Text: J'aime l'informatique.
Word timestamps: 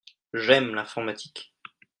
J'aime 0.33 0.73
l'informatique. 0.73 1.53